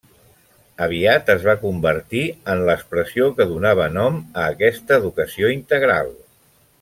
Aviat 0.85 1.27
es 1.33 1.43
va 1.49 1.55
convertir 1.65 2.23
en 2.55 2.63
l'expressió 2.69 3.27
que 3.41 3.47
donava 3.53 3.89
nom 4.01 4.17
a 4.21 4.47
aquesta 4.57 5.01
educació 5.03 5.53
integral. 5.61 6.11